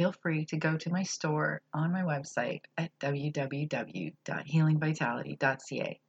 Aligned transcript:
feel 0.00 0.12
free 0.12 0.46
to 0.46 0.56
go 0.56 0.78
to 0.78 0.88
my 0.88 1.02
store 1.02 1.60
on 1.74 1.92
my 1.92 2.00
website 2.00 2.62
at 2.78 2.90
www.healingvitality.ca. 3.00 6.00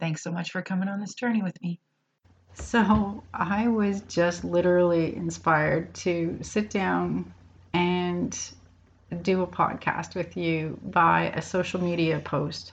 Thanks 0.00 0.22
so 0.22 0.32
much 0.32 0.50
for 0.50 0.62
coming 0.62 0.88
on 0.88 0.98
this 0.98 1.12
journey 1.12 1.42
with 1.42 1.60
me. 1.60 1.78
So, 2.54 3.22
I 3.34 3.68
was 3.68 4.00
just 4.08 4.44
literally 4.44 5.14
inspired 5.14 5.92
to 5.96 6.38
sit 6.40 6.70
down 6.70 7.34
and 7.74 8.34
do 9.20 9.42
a 9.42 9.46
podcast 9.46 10.14
with 10.14 10.38
you 10.38 10.80
by 10.82 11.30
a 11.36 11.42
social 11.42 11.82
media 11.82 12.20
post. 12.20 12.72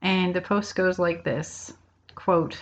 And 0.00 0.34
the 0.34 0.40
post 0.40 0.74
goes 0.74 0.98
like 0.98 1.22
this 1.22 1.70
quote, 2.14 2.58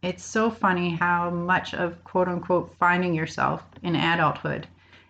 It's 0.00 0.22
so 0.22 0.48
funny 0.48 0.94
how 0.94 1.30
much 1.30 1.74
of 1.74 2.04
quote 2.04 2.28
unquote 2.28 2.72
finding 2.78 3.14
yourself 3.14 3.64
in 3.82 3.96
adulthood 3.96 4.68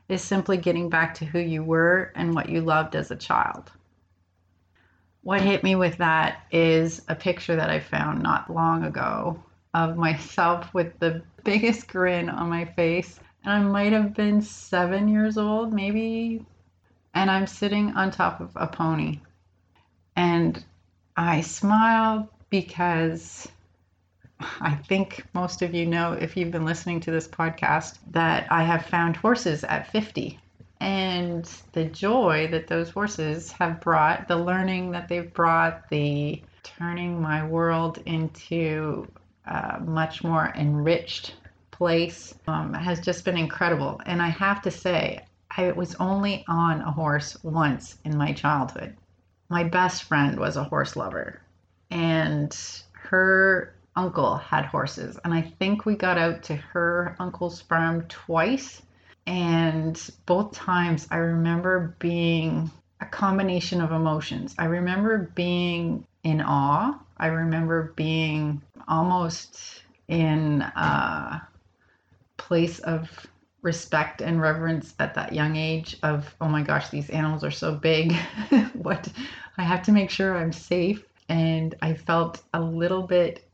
is 0.08 0.22
simply 0.22 0.56
getting 0.56 0.88
back 0.88 1.14
to 1.14 1.24
who 1.24 1.38
you 1.38 1.62
were 1.62 2.12
and 2.14 2.34
what 2.34 2.48
you 2.48 2.60
loved 2.60 2.94
as 2.94 3.10
a 3.10 3.16
child. 3.16 3.70
What 5.22 5.40
hit 5.40 5.64
me 5.64 5.74
with 5.74 5.96
that 5.98 6.42
is 6.50 7.00
a 7.08 7.14
picture 7.14 7.56
that 7.56 7.70
I 7.70 7.80
found 7.80 8.22
not 8.22 8.52
long 8.52 8.84
ago 8.84 9.42
of 9.72 9.96
myself 9.96 10.72
with 10.74 10.98
the 10.98 11.22
biggest 11.42 11.88
grin 11.88 12.28
on 12.28 12.50
my 12.50 12.64
face. 12.64 13.18
And 13.44 13.52
I 13.52 13.60
might 13.60 13.92
have 13.92 14.14
been 14.14 14.42
seven 14.42 15.08
years 15.08 15.38
old, 15.38 15.72
maybe. 15.72 16.44
And 17.14 17.30
I'm 17.30 17.46
sitting 17.46 17.92
on 17.92 18.10
top 18.10 18.40
of 18.40 18.50
a 18.56 18.66
pony. 18.66 19.20
And 20.16 20.62
I 21.16 21.40
smiled 21.40 22.28
because 22.50 23.48
I 24.60 24.74
think 24.74 25.24
most 25.34 25.62
of 25.62 25.74
you 25.74 25.86
know, 25.86 26.12
if 26.12 26.36
you've 26.36 26.50
been 26.50 26.64
listening 26.64 27.00
to 27.00 27.10
this 27.10 27.28
podcast, 27.28 27.98
that 28.10 28.46
I 28.50 28.62
have 28.62 28.86
found 28.86 29.16
horses 29.16 29.64
at 29.64 29.90
50. 29.90 30.38
And 30.80 31.44
the 31.72 31.84
joy 31.84 32.48
that 32.50 32.66
those 32.66 32.90
horses 32.90 33.52
have 33.52 33.80
brought, 33.80 34.28
the 34.28 34.36
learning 34.36 34.90
that 34.90 35.08
they've 35.08 35.32
brought, 35.32 35.88
the 35.88 36.42
turning 36.62 37.20
my 37.20 37.46
world 37.46 37.98
into 38.06 39.08
a 39.46 39.80
much 39.80 40.24
more 40.24 40.52
enriched 40.56 41.34
place 41.70 42.34
um, 42.46 42.72
has 42.74 43.00
just 43.00 43.24
been 43.24 43.36
incredible. 43.36 44.00
And 44.06 44.22
I 44.22 44.28
have 44.28 44.62
to 44.62 44.70
say, 44.70 45.24
I 45.56 45.70
was 45.72 45.94
only 45.96 46.44
on 46.48 46.80
a 46.80 46.90
horse 46.90 47.36
once 47.44 47.98
in 48.04 48.16
my 48.16 48.32
childhood. 48.32 48.96
My 49.48 49.64
best 49.64 50.04
friend 50.04 50.38
was 50.38 50.56
a 50.56 50.64
horse 50.64 50.96
lover, 50.96 51.40
and 51.90 52.56
her 52.92 53.73
uncle 53.96 54.36
had 54.36 54.66
horses, 54.66 55.18
and 55.24 55.32
I 55.32 55.42
think 55.42 55.84
we 55.84 55.94
got 55.94 56.18
out 56.18 56.42
to 56.44 56.56
her 56.56 57.16
uncle's 57.18 57.60
farm 57.60 58.06
twice. 58.08 58.82
And 59.26 59.98
both 60.26 60.52
times 60.52 61.08
I 61.10 61.16
remember 61.16 61.96
being 61.98 62.70
a 63.00 63.06
combination 63.06 63.80
of 63.80 63.92
emotions. 63.92 64.54
I 64.58 64.66
remember 64.66 65.30
being 65.34 66.06
in 66.22 66.40
awe. 66.40 66.98
I 67.16 67.26
remember 67.28 67.92
being 67.96 68.60
almost 68.88 69.82
in 70.08 70.62
a 70.62 71.46
place 72.36 72.78
of 72.80 73.08
respect 73.62 74.20
and 74.20 74.40
reverence 74.40 74.94
at 74.98 75.14
that 75.14 75.32
young 75.32 75.56
age 75.56 75.96
of 76.02 76.34
oh 76.40 76.48
my 76.48 76.62
gosh 76.62 76.90
these 76.90 77.08
animals 77.08 77.42
are 77.42 77.50
so 77.50 77.74
big 77.74 78.12
what 78.74 79.10
i 79.56 79.62
have 79.62 79.82
to 79.82 79.90
make 79.90 80.10
sure 80.10 80.36
i'm 80.36 80.52
safe 80.52 81.02
and 81.30 81.74
i 81.80 81.94
felt 81.94 82.42
a 82.52 82.60
little 82.60 83.02
bit 83.02 83.48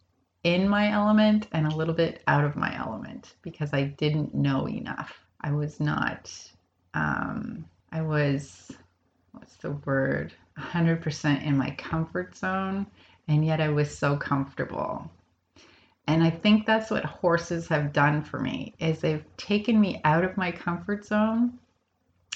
in 0.44 0.68
my 0.68 0.90
element 0.90 1.48
and 1.52 1.66
a 1.66 1.76
little 1.76 1.94
bit 1.94 2.22
out 2.26 2.44
of 2.44 2.56
my 2.56 2.76
element 2.78 3.34
because 3.42 3.72
I 3.72 3.84
didn't 3.84 4.34
know 4.34 4.68
enough. 4.68 5.12
I 5.40 5.52
was 5.52 5.80
not, 5.80 6.32
um, 6.94 7.64
I 7.92 8.02
was, 8.02 8.72
what's 9.32 9.56
the 9.56 9.72
word, 9.72 10.32
100% 10.58 11.44
in 11.44 11.56
my 11.56 11.70
comfort 11.72 12.36
zone, 12.36 12.86
and 13.28 13.44
yet 13.44 13.60
I 13.60 13.68
was 13.68 13.96
so 13.96 14.16
comfortable. 14.16 15.10
And 16.06 16.24
I 16.24 16.30
think 16.30 16.66
that's 16.66 16.90
what 16.90 17.04
horses 17.04 17.68
have 17.68 17.92
done 17.92 18.22
for 18.22 18.40
me 18.40 18.74
is 18.80 19.00
they've 19.00 19.24
taken 19.36 19.80
me 19.80 20.00
out 20.04 20.24
of 20.24 20.36
my 20.36 20.50
comfort 20.50 21.04
zone. 21.04 21.58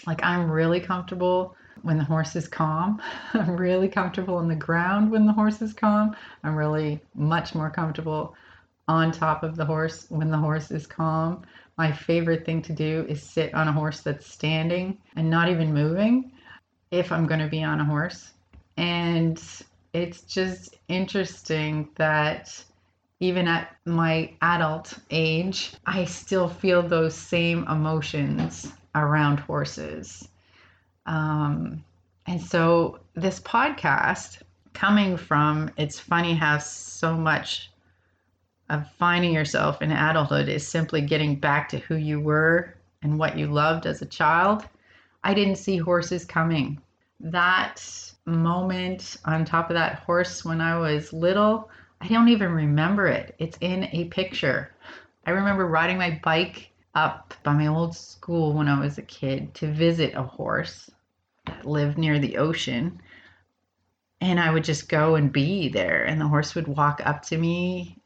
Like 0.07 0.23
I'm 0.23 0.51
really 0.51 0.81
comfortable 0.81 1.57
when 1.83 1.99
the 1.99 2.05
horse 2.05 2.37
is 2.37 2.49
calm. 2.49 3.01
I'm 3.35 3.57
really 3.57 3.89
comfortable 3.89 4.37
on 4.37 4.49
the 4.49 4.55
ground 4.55 5.11
when 5.11 5.27
the 5.27 5.33
horse 5.33 5.63
is 5.63 5.73
calm. 5.73 6.17
I'm 6.43 6.57
really 6.57 7.01
much 7.15 7.55
more 7.55 7.71
comfortable 7.71 8.35
on 8.89 9.11
top 9.11 9.43
of 9.43 9.57
the 9.57 9.65
horse 9.65 10.07
when 10.09 10.31
the 10.31 10.39
horse 10.39 10.71
is 10.71 10.87
calm. 10.87 11.43
My 11.77 11.91
favorite 11.91 12.45
thing 12.45 12.63
to 12.63 12.73
do 12.73 13.05
is 13.09 13.23
sit 13.23 13.55
on 13.55 13.69
a 13.69 13.73
horse 13.73 14.01
that's 14.01 14.27
standing 14.27 14.99
and 15.17 15.29
not 15.29 15.49
even 15.49 15.75
moving 15.75 16.33
if 16.91 17.11
I'm 17.11 17.27
going 17.27 17.41
to 17.41 17.49
be 17.49 17.63
on 17.63 17.81
a 17.81 17.85
horse. 17.85 18.33
And 18.77 19.43
it's 19.93 20.23
just 20.23 20.77
interesting 20.89 21.89
that 21.97 22.65
even 23.21 23.49
at 23.49 23.77
my 23.87 24.33
adult 24.43 24.99
age, 25.11 25.73
I 25.87 26.05
still 26.05 26.49
feel 26.49 26.83
those 26.83 27.15
same 27.15 27.67
emotions 27.69 28.73
around 28.95 29.41
horses. 29.41 30.29
Um, 31.07 31.85
and 32.27 32.41
so 32.41 33.01
this 33.15 33.41
podcast 33.41 34.43
coming 34.73 35.17
from 35.17 35.71
it's 35.77 36.01
funny 36.01 36.35
how 36.35 36.59
so 36.59 37.15
much 37.17 37.71
of 38.71 38.91
finding 38.93 39.33
yourself 39.33 39.83
in 39.83 39.93
adulthood 39.93 40.49
is 40.49 40.67
simply 40.67 41.01
getting 41.01 41.37
back 41.37 41.69
to 41.69 41.79
who 41.79 41.97
you 41.97 42.19
were 42.19 42.75
and 43.03 43.19
what 43.19 43.39
you 43.39 43.47
loved 43.47 43.87
as 43.87 44.03
a 44.03 44.07
child. 44.07 44.65
I 45.23 45.35
didn't 45.35 45.57
see 45.57 45.77
horses 45.77 46.25
coming. 46.25 46.81
That 47.21 47.83
moment 48.25 49.19
on 49.25 49.45
top 49.45 49.71
of 49.71 49.75
that 49.75 50.01
horse 50.01 50.45
when 50.45 50.61
I 50.61 50.79
was 50.79 51.13
little, 51.13 51.71
I 52.01 52.09
don't 52.09 52.29
even 52.29 52.53
remember 52.53 53.07
it. 53.07 53.35
It's 53.39 53.59
in 53.61 53.85
a 53.93 54.07
picture. 54.07 54.73
I 55.27 55.31
remember 55.31 55.67
riding 55.67 55.99
my 55.99 56.19
bike 56.23 56.71
up 56.95 57.35
by 57.43 57.53
my 57.53 57.67
old 57.67 57.97
school 57.97 58.53
when 58.53 58.69
I 58.69 58.81
was 58.81 58.99
a 58.99 59.03
kid 59.03 59.55
to 59.55 59.73
visit 59.73 60.15
a 60.15 60.23
horse 60.23 60.91
that 61.47 61.67
lived 61.67 61.99
near 61.99 62.19
the 62.19 62.39
ocean. 62.39 63.01
And 64.21 64.41
I 64.41 64.53
would 64.53 64.65
just 64.65 64.89
go 64.89 65.17
and 65.17 65.33
be 65.33 65.69
there, 65.69 66.05
and 66.05 66.21
the 66.21 66.29
horse 66.29 66.55
would 66.55 66.69
walk 66.69 67.03
up 67.05 67.23
to 67.27 67.37
me 67.37 67.99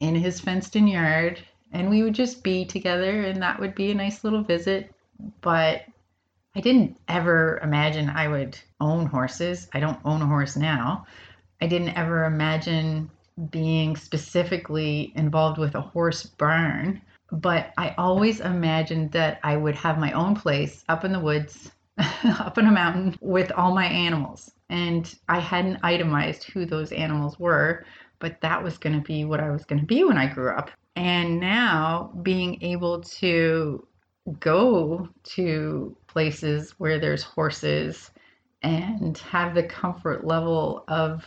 in 0.00 0.14
his 0.14 0.40
fenced 0.40 0.76
in 0.76 0.86
yard, 0.86 1.40
and 1.72 1.88
we 1.88 2.02
would 2.02 2.14
just 2.14 2.42
be 2.42 2.64
together, 2.64 3.22
and 3.22 3.42
that 3.42 3.58
would 3.58 3.74
be 3.74 3.90
a 3.90 3.94
nice 3.94 4.24
little 4.24 4.42
visit. 4.42 4.92
But 5.40 5.84
I 6.54 6.60
didn't 6.60 6.98
ever 7.08 7.58
imagine 7.62 8.10
I 8.10 8.28
would 8.28 8.58
own 8.80 9.06
horses. 9.06 9.68
I 9.72 9.80
don't 9.80 10.00
own 10.04 10.20
a 10.22 10.26
horse 10.26 10.56
now. 10.56 11.06
I 11.60 11.66
didn't 11.66 11.96
ever 11.96 12.24
imagine 12.24 13.10
being 13.50 13.96
specifically 13.96 15.12
involved 15.14 15.58
with 15.58 15.74
a 15.74 15.80
horse 15.80 16.24
barn 16.24 17.00
but 17.32 17.72
I 17.76 17.94
always 17.98 18.40
imagined 18.40 19.12
that 19.12 19.40
I 19.42 19.56
would 19.56 19.74
have 19.76 19.98
my 19.98 20.12
own 20.12 20.36
place 20.36 20.84
up 20.88 21.04
in 21.04 21.12
the 21.12 21.20
woods, 21.20 21.72
up 22.24 22.58
in 22.58 22.66
a 22.66 22.72
mountain 22.72 23.16
with 23.20 23.50
all 23.52 23.74
my 23.74 23.86
animals. 23.86 24.52
And 24.68 25.12
I 25.28 25.40
hadn't 25.40 25.80
itemized 25.82 26.44
who 26.44 26.66
those 26.66 26.92
animals 26.92 27.38
were, 27.38 27.84
but 28.18 28.40
that 28.40 28.62
was 28.62 28.78
going 28.78 28.96
to 28.96 29.06
be 29.06 29.24
what 29.24 29.40
I 29.40 29.50
was 29.50 29.64
going 29.64 29.80
to 29.80 29.86
be 29.86 30.04
when 30.04 30.18
I 30.18 30.26
grew 30.26 30.50
up. 30.50 30.70
And 30.94 31.40
now 31.40 32.12
being 32.22 32.62
able 32.62 33.00
to 33.02 33.86
go 34.40 35.08
to 35.22 35.96
places 36.06 36.74
where 36.78 36.98
there's 36.98 37.22
horses 37.22 38.10
and 38.62 39.18
have 39.18 39.54
the 39.54 39.62
comfort 39.62 40.26
level 40.26 40.84
of 40.88 41.24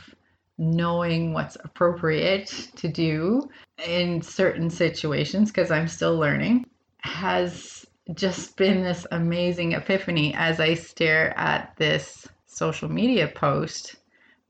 knowing 0.60 1.34
what's 1.34 1.56
appropriate 1.64 2.70
to 2.76 2.90
do 2.90 3.50
in 3.88 4.22
certain 4.22 4.70
situations 4.70 5.50
because 5.50 5.72
I'm 5.72 5.88
still 5.88 6.18
learning 6.18 6.66
has 7.00 7.86
just 8.14 8.58
been 8.58 8.84
this 8.84 9.08
amazing 9.12 9.72
epiphany 9.72 10.34
as 10.36 10.60
I 10.60 10.74
stare 10.74 11.38
at 11.38 11.74
this 11.78 12.28
social 12.46 12.90
media 12.90 13.30
post 13.30 13.96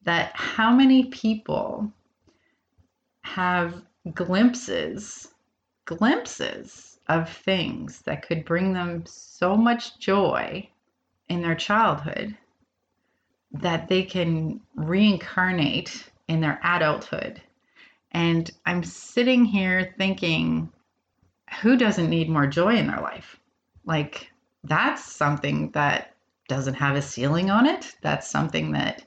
that 0.04 0.32
how 0.34 0.74
many 0.74 1.06
people 1.06 1.92
have 3.22 3.84
glimpses 4.14 5.28
glimpses 5.86 7.00
of 7.08 7.30
things 7.30 8.02
that 8.04 8.26
could 8.26 8.46
bring 8.46 8.74
them 8.74 9.04
so 9.06 9.56
much 9.56 10.00
joy 10.00 10.68
in 11.28 11.42
their 11.42 11.56
childhood 11.56 12.36
that 13.62 13.88
they 13.88 14.04
can 14.04 14.62
reincarnate 14.76 16.10
in 16.28 16.42
their 16.42 16.60
adulthood. 16.64 17.42
And 18.12 18.50
I'm 18.66 18.84
sitting 18.84 19.46
here 19.46 19.94
thinking, 19.98 20.72
who 21.62 21.78
doesn't 21.78 22.10
need 22.10 22.30
more 22.30 22.48
joy 22.48 22.76
in 22.76 22.88
their 22.88 23.02
life? 23.02 23.40
Like, 23.86 24.30
that's 24.64 25.04
something 25.04 25.72
that 25.72 26.14
doesn't 26.48 26.76
have 26.76 26.96
a 26.96 27.02
ceiling 27.02 27.50
on 27.50 27.66
it. 27.66 27.96
That's 28.02 28.30
something 28.30 28.72
that 28.74 29.04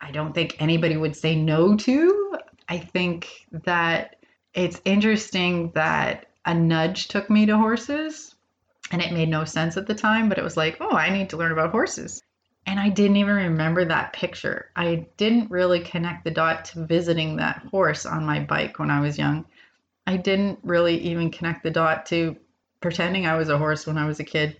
I 0.00 0.10
don't 0.10 0.34
think 0.34 0.56
anybody 0.58 0.96
would 0.96 1.16
say 1.16 1.36
no 1.36 1.76
to. 1.76 2.36
I 2.68 2.78
think 2.78 3.46
that 3.64 4.16
it's 4.54 4.80
interesting 4.84 5.70
that 5.74 6.26
a 6.44 6.54
nudge 6.54 7.08
took 7.08 7.28
me 7.28 7.46
to 7.46 7.56
horses 7.56 8.34
and 8.90 9.00
it 9.02 9.12
made 9.12 9.28
no 9.28 9.44
sense 9.44 9.76
at 9.76 9.86
the 9.86 9.94
time, 9.94 10.28
but 10.28 10.38
it 10.38 10.44
was 10.44 10.56
like, 10.56 10.76
oh, 10.80 10.96
I 10.96 11.10
need 11.10 11.30
to 11.30 11.36
learn 11.36 11.52
about 11.52 11.70
horses. 11.70 12.22
And 12.66 12.80
I 12.80 12.88
didn't 12.88 13.16
even 13.16 13.34
remember 13.34 13.84
that 13.84 14.12
picture. 14.12 14.70
I 14.74 15.06
didn't 15.16 15.50
really 15.50 15.80
connect 15.80 16.24
the 16.24 16.30
dot 16.30 16.64
to 16.66 16.84
visiting 16.84 17.36
that 17.36 17.62
horse 17.70 18.06
on 18.06 18.24
my 18.24 18.40
bike 18.40 18.78
when 18.78 18.90
I 18.90 19.00
was 19.00 19.18
young. 19.18 19.44
I 20.06 20.16
didn't 20.16 20.58
really 20.62 20.98
even 20.98 21.30
connect 21.30 21.62
the 21.62 21.70
dot 21.70 22.06
to 22.06 22.36
pretending 22.80 23.26
I 23.26 23.36
was 23.36 23.48
a 23.48 23.58
horse 23.58 23.86
when 23.86 23.98
I 23.98 24.06
was 24.06 24.20
a 24.20 24.24
kid 24.24 24.56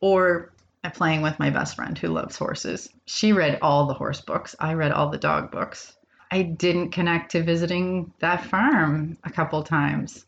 or 0.00 0.52
playing 0.94 1.22
with 1.22 1.38
my 1.38 1.50
best 1.50 1.76
friend 1.76 1.98
who 1.98 2.08
loves 2.08 2.36
horses. 2.36 2.88
She 3.06 3.32
read 3.32 3.58
all 3.60 3.86
the 3.86 3.94
horse 3.94 4.20
books, 4.20 4.56
I 4.58 4.74
read 4.74 4.92
all 4.92 5.10
the 5.10 5.18
dog 5.18 5.50
books. 5.50 5.96
I 6.30 6.42
didn't 6.42 6.90
connect 6.90 7.32
to 7.32 7.42
visiting 7.42 8.12
that 8.20 8.44
farm 8.44 9.18
a 9.24 9.30
couple 9.30 9.62
times. 9.62 10.26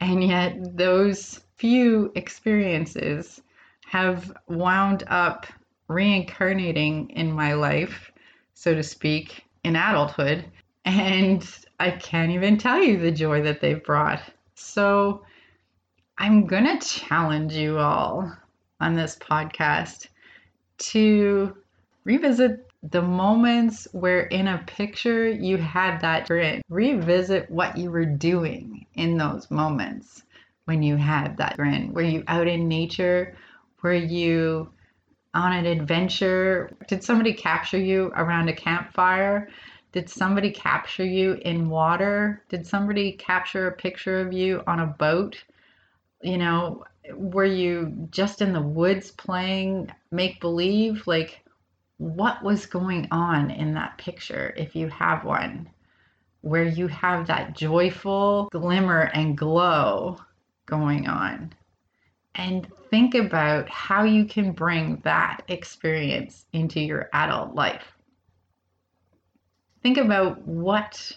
And 0.00 0.24
yet, 0.24 0.76
those 0.76 1.40
few 1.56 2.10
experiences 2.14 3.40
have 3.86 4.32
wound 4.48 5.04
up 5.06 5.46
reincarnating 5.92 7.10
in 7.10 7.32
my 7.32 7.54
life, 7.54 8.10
so 8.54 8.74
to 8.74 8.82
speak, 8.82 9.44
in 9.64 9.76
adulthood. 9.76 10.44
And 10.84 11.46
I 11.78 11.92
can't 11.92 12.32
even 12.32 12.58
tell 12.58 12.82
you 12.82 12.98
the 12.98 13.12
joy 13.12 13.42
that 13.42 13.60
they've 13.60 13.82
brought. 13.82 14.22
So 14.54 15.24
I'm 16.18 16.46
going 16.46 16.64
to 16.64 16.86
challenge 16.86 17.52
you 17.54 17.78
all 17.78 18.32
on 18.80 18.94
this 18.94 19.16
podcast 19.16 20.08
to 20.78 21.56
revisit 22.04 22.66
the 22.90 23.02
moments 23.02 23.86
where 23.92 24.22
in 24.22 24.48
a 24.48 24.62
picture 24.66 25.28
you 25.28 25.56
had 25.56 26.00
that 26.00 26.26
grin. 26.26 26.62
Revisit 26.68 27.50
what 27.50 27.76
you 27.76 27.90
were 27.90 28.04
doing 28.04 28.86
in 28.94 29.16
those 29.16 29.50
moments 29.50 30.24
when 30.64 30.82
you 30.82 30.96
had 30.96 31.36
that 31.36 31.56
grin. 31.56 31.92
Were 31.92 32.02
you 32.02 32.24
out 32.26 32.48
in 32.48 32.66
nature? 32.68 33.36
Were 33.82 33.94
you 33.94 34.70
on 35.34 35.52
an 35.52 35.66
adventure? 35.66 36.70
Did 36.88 37.02
somebody 37.02 37.32
capture 37.32 37.78
you 37.78 38.12
around 38.14 38.48
a 38.48 38.54
campfire? 38.54 39.48
Did 39.92 40.08
somebody 40.08 40.50
capture 40.50 41.04
you 41.04 41.34
in 41.42 41.68
water? 41.68 42.42
Did 42.48 42.66
somebody 42.66 43.12
capture 43.12 43.66
a 43.66 43.72
picture 43.72 44.20
of 44.20 44.32
you 44.32 44.62
on 44.66 44.80
a 44.80 44.86
boat? 44.86 45.42
You 46.22 46.38
know, 46.38 46.84
were 47.14 47.44
you 47.44 48.08
just 48.10 48.42
in 48.42 48.52
the 48.52 48.62
woods 48.62 49.10
playing 49.10 49.92
make 50.10 50.40
believe? 50.40 51.06
Like, 51.06 51.40
what 51.98 52.42
was 52.42 52.66
going 52.66 53.08
on 53.10 53.50
in 53.50 53.74
that 53.74 53.98
picture 53.98 54.54
if 54.56 54.74
you 54.74 54.88
have 54.88 55.24
one? 55.24 55.68
Where 56.40 56.64
you 56.64 56.88
have 56.88 57.26
that 57.26 57.54
joyful 57.54 58.48
glimmer 58.50 59.10
and 59.14 59.36
glow 59.36 60.18
going 60.66 61.06
on 61.06 61.54
and 62.34 62.66
think 62.92 63.14
about 63.14 63.70
how 63.70 64.04
you 64.04 64.26
can 64.26 64.52
bring 64.52 65.00
that 65.02 65.40
experience 65.48 66.44
into 66.52 66.78
your 66.78 67.08
adult 67.14 67.54
life. 67.54 67.90
Think 69.82 69.96
about 69.96 70.46
what 70.46 71.16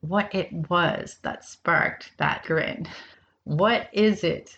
what 0.00 0.34
it 0.34 0.50
was 0.70 1.18
that 1.22 1.44
sparked 1.44 2.12
that 2.16 2.42
grin. 2.44 2.88
What 3.44 3.90
is 3.92 4.24
it? 4.24 4.56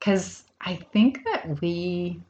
Cuz 0.00 0.44
I 0.62 0.76
think 0.76 1.22
that 1.24 1.60
we 1.60 2.22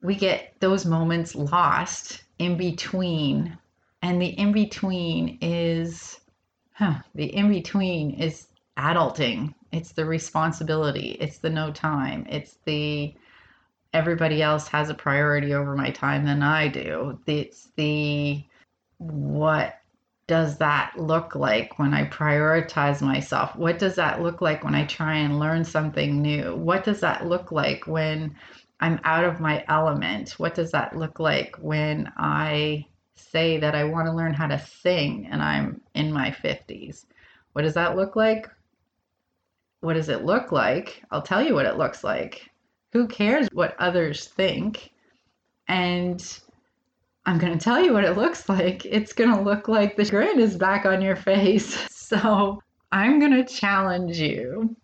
we 0.00 0.14
get 0.14 0.54
those 0.58 0.86
moments 0.86 1.34
lost 1.34 2.24
in 2.38 2.56
between 2.56 3.58
and 4.00 4.22
the 4.22 4.28
in 4.38 4.52
between 4.52 5.36
is 5.42 6.18
huh, 6.72 6.94
the 7.14 7.26
in 7.26 7.50
between 7.50 8.12
is 8.12 8.46
adulting 8.76 9.54
it's 9.72 9.92
the 9.92 10.04
responsibility. 10.04 11.16
It's 11.18 11.38
the 11.38 11.50
no 11.50 11.72
time. 11.72 12.26
It's 12.28 12.58
the 12.64 13.14
everybody 13.94 14.42
else 14.42 14.68
has 14.68 14.90
a 14.90 14.94
priority 14.94 15.54
over 15.54 15.74
my 15.74 15.90
time 15.90 16.24
than 16.24 16.42
I 16.42 16.68
do. 16.68 17.18
It's 17.26 17.70
the 17.76 18.44
what 18.98 19.78
does 20.26 20.58
that 20.58 20.92
look 20.96 21.34
like 21.34 21.78
when 21.78 21.94
I 21.94 22.04
prioritize 22.04 23.02
myself? 23.02 23.56
What 23.56 23.78
does 23.78 23.96
that 23.96 24.22
look 24.22 24.40
like 24.40 24.62
when 24.62 24.74
I 24.74 24.84
try 24.86 25.16
and 25.16 25.38
learn 25.38 25.64
something 25.64 26.22
new? 26.22 26.54
What 26.54 26.84
does 26.84 27.00
that 27.00 27.26
look 27.26 27.50
like 27.50 27.86
when 27.86 28.36
I'm 28.80 29.00
out 29.04 29.24
of 29.24 29.40
my 29.40 29.64
element? 29.68 30.32
What 30.38 30.54
does 30.54 30.70
that 30.72 30.96
look 30.96 31.18
like 31.18 31.56
when 31.60 32.12
I 32.16 32.86
say 33.16 33.58
that 33.58 33.74
I 33.74 33.84
want 33.84 34.06
to 34.06 34.12
learn 34.12 34.34
how 34.34 34.46
to 34.46 34.58
sing 34.58 35.28
and 35.30 35.42
I'm 35.42 35.80
in 35.94 36.12
my 36.12 36.30
50s? 36.30 37.06
What 37.54 37.62
does 37.62 37.74
that 37.74 37.96
look 37.96 38.16
like 38.16 38.48
what 39.82 39.94
does 39.94 40.08
it 40.08 40.24
look 40.24 40.52
like? 40.52 41.02
I'll 41.10 41.22
tell 41.22 41.42
you 41.42 41.54
what 41.54 41.66
it 41.66 41.76
looks 41.76 42.02
like. 42.04 42.48
Who 42.92 43.08
cares 43.08 43.48
what 43.52 43.74
others 43.80 44.26
think? 44.26 44.92
And 45.66 46.40
I'm 47.26 47.38
going 47.38 47.56
to 47.56 47.62
tell 47.62 47.82
you 47.82 47.92
what 47.92 48.04
it 48.04 48.16
looks 48.16 48.48
like. 48.48 48.84
It's 48.84 49.12
going 49.12 49.34
to 49.34 49.42
look 49.42 49.66
like 49.66 49.96
the 49.96 50.04
grin 50.04 50.38
is 50.38 50.56
back 50.56 50.86
on 50.86 51.02
your 51.02 51.16
face. 51.16 51.88
So 52.12 52.60
I'm 52.92 53.18
going 53.18 53.32
to 53.32 53.44
challenge 53.46 54.18
you. 54.18 54.76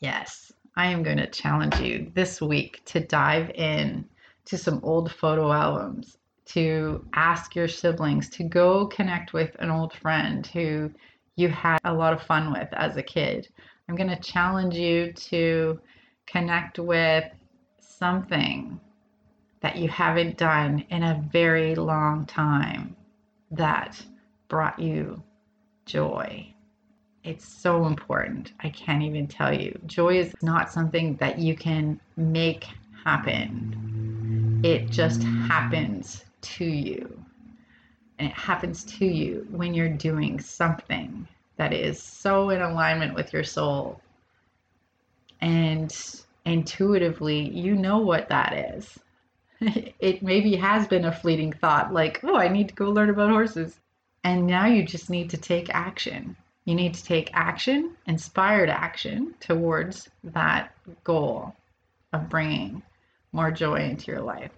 Yes, 0.00 0.50
I 0.76 0.86
am 0.86 1.02
going 1.02 1.18
to 1.18 1.26
challenge 1.26 1.78
you 1.78 2.10
this 2.14 2.40
week 2.40 2.80
to 2.86 3.00
dive 3.00 3.50
in 3.50 4.06
to 4.46 4.56
some 4.56 4.80
old 4.82 5.12
photo 5.12 5.52
albums, 5.52 6.16
to 6.46 7.04
ask 7.12 7.54
your 7.54 7.68
siblings 7.68 8.30
to 8.30 8.44
go 8.44 8.86
connect 8.86 9.34
with 9.34 9.54
an 9.58 9.68
old 9.68 9.92
friend 9.92 10.46
who 10.46 10.90
you 11.36 11.50
had 11.50 11.80
a 11.84 11.92
lot 11.92 12.14
of 12.14 12.22
fun 12.22 12.50
with 12.50 12.68
as 12.72 12.96
a 12.96 13.02
kid 13.02 13.46
I'm 13.88 13.96
going 13.96 14.10
to 14.10 14.20
challenge 14.20 14.74
you 14.74 15.12
to 15.14 15.80
connect 16.26 16.78
with 16.78 17.24
something 17.80 18.78
that 19.60 19.76
you 19.76 19.88
haven't 19.88 20.36
done 20.36 20.84
in 20.90 21.02
a 21.02 21.24
very 21.32 21.74
long 21.74 22.26
time 22.26 22.94
that 23.50 24.00
brought 24.48 24.78
you 24.78 25.22
joy. 25.86 26.54
It's 27.24 27.48
so 27.48 27.86
important. 27.86 28.52
I 28.60 28.68
can't 28.68 29.02
even 29.02 29.26
tell 29.26 29.52
you. 29.52 29.78
Joy 29.86 30.18
is 30.18 30.34
not 30.42 30.70
something 30.70 31.16
that 31.16 31.38
you 31.38 31.56
can 31.56 31.98
make 32.16 32.66
happen, 33.04 34.60
it 34.62 34.90
just 34.90 35.22
happens 35.22 36.24
to 36.40 36.64
you. 36.64 37.24
And 38.18 38.28
it 38.28 38.34
happens 38.34 38.84
to 38.84 39.06
you 39.06 39.46
when 39.50 39.72
you're 39.72 39.88
doing 39.88 40.40
something 40.40 41.26
that 41.58 41.72
is 41.72 42.02
so 42.02 42.50
in 42.50 42.62
alignment 42.62 43.14
with 43.14 43.32
your 43.32 43.44
soul. 43.44 44.00
And 45.40 45.94
intuitively, 46.44 47.48
you 47.50 47.74
know 47.74 47.98
what 47.98 48.28
that 48.30 48.74
is. 48.74 48.98
it 49.60 50.22
maybe 50.22 50.56
has 50.56 50.86
been 50.86 51.04
a 51.04 51.12
fleeting 51.12 51.52
thought, 51.52 51.92
like, 51.92 52.20
oh, 52.22 52.36
I 52.36 52.48
need 52.48 52.68
to 52.68 52.74
go 52.74 52.90
learn 52.90 53.10
about 53.10 53.30
horses. 53.30 53.78
And 54.24 54.46
now 54.46 54.66
you 54.66 54.84
just 54.84 55.10
need 55.10 55.30
to 55.30 55.36
take 55.36 55.74
action. 55.74 56.36
You 56.64 56.74
need 56.74 56.94
to 56.94 57.04
take 57.04 57.30
action, 57.32 57.96
inspired 58.06 58.68
action 58.68 59.34
towards 59.40 60.08
that 60.24 60.74
goal 61.02 61.54
of 62.12 62.28
bringing 62.28 62.82
more 63.32 63.50
joy 63.50 63.82
into 63.82 64.12
your 64.12 64.20
life. 64.20 64.52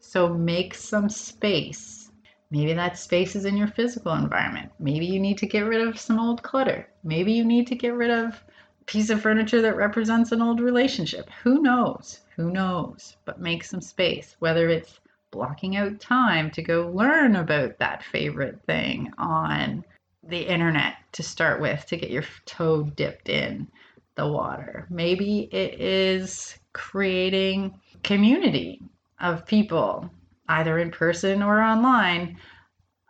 So 0.00 0.28
make 0.28 0.74
some 0.74 1.08
space 1.08 2.05
Maybe 2.50 2.72
that 2.72 2.98
space 2.98 3.34
is 3.34 3.44
in 3.44 3.56
your 3.56 3.68
physical 3.68 4.12
environment. 4.12 4.70
Maybe 4.78 5.06
you 5.06 5.18
need 5.18 5.38
to 5.38 5.46
get 5.46 5.66
rid 5.66 5.86
of 5.86 5.98
some 5.98 6.18
old 6.18 6.42
clutter. 6.42 6.88
Maybe 7.02 7.32
you 7.32 7.44
need 7.44 7.66
to 7.68 7.74
get 7.74 7.94
rid 7.94 8.10
of 8.10 8.34
a 8.80 8.84
piece 8.84 9.10
of 9.10 9.20
furniture 9.20 9.60
that 9.62 9.76
represents 9.76 10.32
an 10.32 10.42
old 10.42 10.60
relationship. 10.60 11.28
Who 11.42 11.60
knows? 11.60 12.20
Who 12.36 12.50
knows? 12.52 13.16
But 13.24 13.40
make 13.40 13.64
some 13.64 13.80
space, 13.80 14.36
whether 14.38 14.68
it's 14.68 15.00
blocking 15.32 15.76
out 15.76 16.00
time 16.00 16.50
to 16.52 16.62
go 16.62 16.90
learn 16.94 17.36
about 17.36 17.78
that 17.78 18.04
favorite 18.04 18.60
thing 18.64 19.12
on 19.18 19.84
the 20.22 20.40
internet 20.40 20.94
to 21.12 21.22
start 21.22 21.60
with 21.60 21.84
to 21.86 21.96
get 21.96 22.10
your 22.10 22.24
toe 22.46 22.84
dipped 22.84 23.28
in 23.28 23.68
the 24.14 24.26
water. 24.26 24.86
Maybe 24.88 25.48
it 25.52 25.80
is 25.80 26.58
creating 26.72 27.78
community 28.02 28.82
of 29.20 29.46
people, 29.46 30.10
either 30.48 30.78
in 30.78 30.90
person 30.90 31.42
or 31.42 31.60
online, 31.60 32.38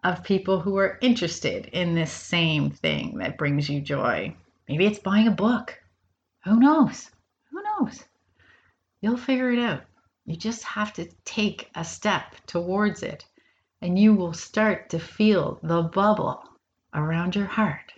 of 0.04 0.22
people 0.22 0.60
who 0.60 0.76
are 0.76 0.98
interested 1.00 1.66
in 1.66 1.94
this 1.94 2.12
same 2.12 2.70
thing 2.70 3.18
that 3.18 3.38
brings 3.38 3.68
you 3.68 3.80
joy. 3.80 4.34
Maybe 4.68 4.86
it's 4.86 5.00
buying 5.00 5.26
a 5.26 5.32
book. 5.32 5.78
Who 6.44 6.60
knows? 6.60 7.10
Who 7.50 7.60
knows? 7.62 8.04
You'll 9.00 9.16
figure 9.16 9.50
it 9.50 9.58
out. 9.58 9.82
You 10.24 10.36
just 10.36 10.62
have 10.64 10.92
to 10.94 11.06
take 11.24 11.70
a 11.74 11.84
step 11.84 12.34
towards 12.46 13.02
it, 13.02 13.24
and 13.80 13.98
you 13.98 14.14
will 14.14 14.32
start 14.32 14.90
to 14.90 14.98
feel 14.98 15.58
the 15.62 15.82
bubble 15.82 16.42
around 16.94 17.34
your 17.34 17.46
heart 17.46 17.92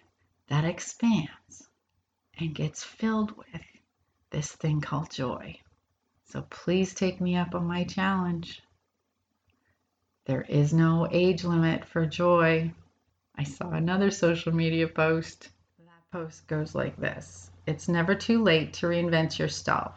that 0.48 0.64
expands 0.64 1.68
and 2.38 2.54
gets 2.54 2.82
filled 2.82 3.36
with 3.36 3.62
this 4.30 4.52
thing 4.52 4.80
called 4.80 5.10
joy. 5.10 5.58
So 6.24 6.42
please 6.42 6.94
take 6.94 7.20
me 7.20 7.36
up 7.36 7.54
on 7.54 7.66
my 7.66 7.84
challenge. 7.84 8.62
There 10.28 10.44
is 10.46 10.74
no 10.74 11.08
age 11.10 11.42
limit 11.42 11.86
for 11.86 12.04
joy. 12.04 12.70
I 13.36 13.44
saw 13.44 13.70
another 13.70 14.10
social 14.10 14.54
media 14.54 14.86
post. 14.86 15.48
That 15.78 16.10
post 16.12 16.46
goes 16.46 16.74
like 16.74 16.98
this 16.98 17.50
It's 17.66 17.88
never 17.88 18.14
too 18.14 18.42
late 18.42 18.74
to 18.74 18.88
reinvent 18.88 19.38
yourself. 19.38 19.94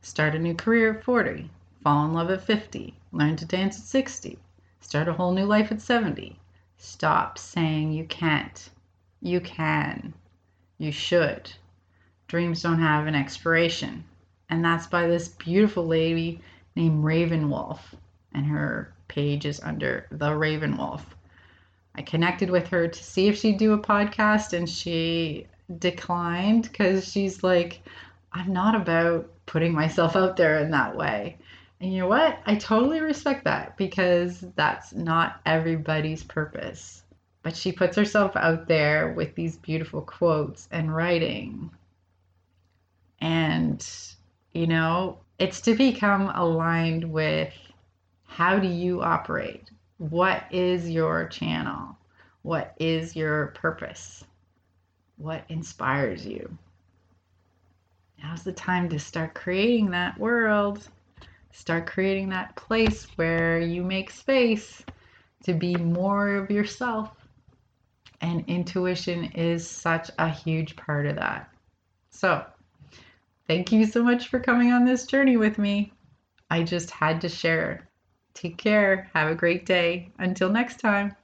Start 0.00 0.34
a 0.34 0.38
new 0.38 0.54
career 0.54 0.94
at 0.94 1.04
40, 1.04 1.50
fall 1.82 2.06
in 2.06 2.14
love 2.14 2.30
at 2.30 2.40
50, 2.40 2.94
learn 3.12 3.36
to 3.36 3.44
dance 3.44 3.76
at 3.76 3.84
60, 3.84 4.38
start 4.80 5.08
a 5.08 5.12
whole 5.12 5.32
new 5.32 5.44
life 5.44 5.70
at 5.70 5.82
70. 5.82 6.38
Stop 6.78 7.36
saying 7.36 7.92
you 7.92 8.06
can't. 8.06 8.70
You 9.20 9.42
can. 9.42 10.14
You 10.78 10.90
should. 10.90 11.52
Dreams 12.28 12.62
don't 12.62 12.80
have 12.80 13.06
an 13.06 13.14
expiration. 13.14 14.04
And 14.48 14.64
that's 14.64 14.86
by 14.86 15.06
this 15.06 15.28
beautiful 15.28 15.86
lady 15.86 16.40
named 16.74 17.04
Raven 17.04 17.50
Wolf. 17.50 17.94
And 18.32 18.46
her 18.46 18.94
page 19.10 19.44
is 19.44 19.60
under 19.60 20.06
The 20.10 20.34
Raven 20.34 20.76
Wolf. 20.76 21.04
I 21.96 22.02
connected 22.02 22.48
with 22.48 22.68
her 22.68 22.88
to 22.88 23.04
see 23.04 23.26
if 23.26 23.36
she'd 23.36 23.58
do 23.58 23.72
a 23.72 23.78
podcast, 23.78 24.52
and 24.54 24.70
she 24.70 25.46
declined 25.78 26.62
because 26.62 27.10
she's 27.10 27.42
like, 27.42 27.82
I'm 28.32 28.52
not 28.52 28.74
about 28.74 29.28
putting 29.46 29.74
myself 29.74 30.14
out 30.14 30.36
there 30.36 30.58
in 30.60 30.70
that 30.70 30.96
way. 30.96 31.36
And 31.80 31.92
you 31.92 32.00
know 32.00 32.08
what? 32.08 32.38
I 32.46 32.54
totally 32.54 33.00
respect 33.00 33.44
that 33.44 33.76
because 33.76 34.44
that's 34.54 34.92
not 34.92 35.40
everybody's 35.44 36.22
purpose. 36.22 37.02
But 37.42 37.56
she 37.56 37.72
puts 37.72 37.96
herself 37.96 38.36
out 38.36 38.68
there 38.68 39.12
with 39.14 39.34
these 39.34 39.56
beautiful 39.56 40.02
quotes 40.02 40.68
and 40.70 40.94
writing. 40.94 41.70
And, 43.20 43.84
you 44.52 44.66
know, 44.66 45.18
it's 45.38 45.62
to 45.62 45.74
become 45.74 46.28
aligned 46.28 47.10
with 47.10 47.52
how 48.30 48.60
do 48.60 48.68
you 48.68 49.02
operate? 49.02 49.68
What 49.98 50.44
is 50.52 50.88
your 50.88 51.26
channel? 51.26 51.98
What 52.42 52.74
is 52.78 53.16
your 53.16 53.48
purpose? 53.48 54.24
What 55.16 55.44
inspires 55.48 56.24
you? 56.24 56.56
Now's 58.22 58.44
the 58.44 58.52
time 58.52 58.88
to 58.90 59.00
start 59.00 59.34
creating 59.34 59.90
that 59.90 60.16
world. 60.16 60.88
Start 61.50 61.88
creating 61.88 62.28
that 62.28 62.54
place 62.54 63.04
where 63.16 63.58
you 63.58 63.82
make 63.82 64.12
space 64.12 64.80
to 65.42 65.52
be 65.52 65.74
more 65.74 66.36
of 66.36 66.52
yourself. 66.52 67.10
And 68.20 68.44
intuition 68.46 69.24
is 69.32 69.68
such 69.68 70.08
a 70.18 70.28
huge 70.28 70.76
part 70.76 71.06
of 71.06 71.16
that. 71.16 71.52
So, 72.10 72.46
thank 73.48 73.72
you 73.72 73.86
so 73.86 74.04
much 74.04 74.28
for 74.28 74.38
coming 74.38 74.70
on 74.70 74.84
this 74.84 75.04
journey 75.04 75.36
with 75.36 75.58
me. 75.58 75.92
I 76.48 76.62
just 76.62 76.92
had 76.92 77.20
to 77.22 77.28
share. 77.28 77.89
Take 78.34 78.56
care. 78.56 79.10
Have 79.14 79.28
a 79.28 79.34
great 79.34 79.66
day. 79.66 80.10
Until 80.18 80.50
next 80.50 80.80
time. 80.80 81.14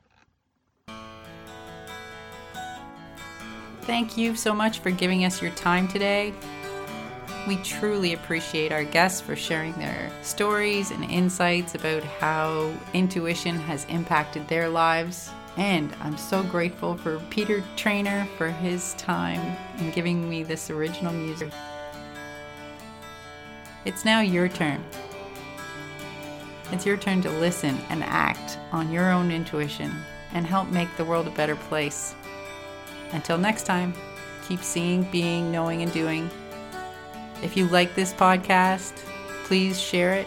Thank 3.82 4.16
you 4.18 4.34
so 4.34 4.52
much 4.52 4.80
for 4.80 4.90
giving 4.90 5.24
us 5.24 5.40
your 5.40 5.52
time 5.52 5.86
today. 5.86 6.34
We 7.46 7.56
truly 7.58 8.14
appreciate 8.14 8.72
our 8.72 8.82
guests 8.82 9.20
for 9.20 9.36
sharing 9.36 9.72
their 9.74 10.10
stories 10.22 10.90
and 10.90 11.04
insights 11.04 11.76
about 11.76 12.02
how 12.02 12.72
intuition 12.92 13.54
has 13.54 13.84
impacted 13.84 14.48
their 14.48 14.68
lives. 14.68 15.30
And 15.56 15.94
I'm 16.00 16.18
so 16.18 16.42
grateful 16.42 16.96
for 16.96 17.20
Peter 17.30 17.62
Trainer 17.76 18.26
for 18.36 18.50
his 18.50 18.94
time 18.94 19.56
in 19.78 19.92
giving 19.92 20.28
me 20.28 20.42
this 20.42 20.68
original 20.70 21.12
music. 21.12 21.52
It's 23.84 24.04
now 24.04 24.20
your 24.20 24.48
turn. 24.48 24.84
It's 26.72 26.84
your 26.84 26.96
turn 26.96 27.22
to 27.22 27.30
listen 27.30 27.78
and 27.90 28.02
act 28.02 28.58
on 28.72 28.90
your 28.90 29.12
own 29.12 29.30
intuition 29.30 29.94
and 30.32 30.44
help 30.46 30.68
make 30.68 30.88
the 30.96 31.04
world 31.04 31.28
a 31.28 31.30
better 31.30 31.54
place. 31.54 32.16
Until 33.12 33.38
next 33.38 33.62
time, 33.64 33.94
keep 34.46 34.62
seeing, 34.62 35.04
being, 35.04 35.50
knowing, 35.52 35.82
and 35.82 35.92
doing. 35.92 36.28
If 37.42 37.56
you 37.56 37.68
like 37.68 37.94
this 37.94 38.12
podcast, 38.12 38.96
please 39.44 39.80
share 39.80 40.14
it. 40.14 40.26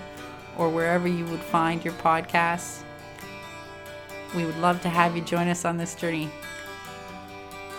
or 0.59 0.69
wherever 0.69 1.09
you 1.09 1.25
would 1.27 1.41
find 1.41 1.85
your 1.85 1.95
podcasts. 1.95 2.83
We 4.35 4.45
would 4.45 4.59
love 4.59 4.83
to 4.83 4.89
have 4.89 5.17
you 5.17 5.23
join 5.23 5.47
us 5.49 5.65
on 5.65 5.77
this 5.77 5.95
journey. 5.95 6.29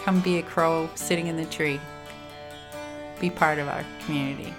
Come 0.03 0.19
be 0.19 0.37
a 0.37 0.43
crow 0.43 0.89
sitting 0.95 1.27
in 1.27 1.37
the 1.37 1.45
tree. 1.45 1.79
Be 3.21 3.29
part 3.29 3.57
of 3.57 3.69
our 3.69 3.85
community. 4.05 4.53